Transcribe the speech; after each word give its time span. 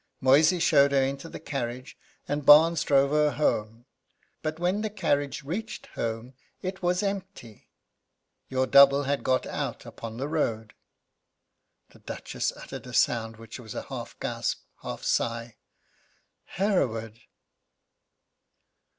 Moysey 0.19 0.59
showed 0.59 0.93
her 0.93 1.03
into 1.03 1.29
the 1.29 1.39
carriage, 1.39 1.95
and 2.27 2.43
Barnes 2.43 2.83
drove 2.83 3.11
her 3.11 3.29
home. 3.33 3.85
But 4.41 4.57
when 4.57 4.81
the 4.81 4.89
carriage 4.89 5.43
reached 5.43 5.85
home 5.93 6.33
it 6.63 6.81
was 6.81 7.03
empty. 7.03 7.69
Your 8.47 8.65
double 8.65 9.03
had 9.03 9.23
got 9.23 9.45
out 9.45 9.85
upon 9.85 10.17
the 10.17 10.27
road." 10.27 10.73
The 11.89 11.99
Duchess 11.99 12.51
uttered 12.53 12.87
a 12.87 12.93
sound 12.95 13.37
which 13.37 13.59
was 13.59 13.73
half 13.73 14.15
a 14.15 14.19
gasp, 14.19 14.61
half 14.81 15.03
sigh: 15.03 15.57
"Hereward!" 16.45 17.19